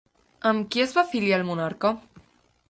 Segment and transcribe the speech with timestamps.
[0.51, 1.93] Amb qui es va afiliar el monarca?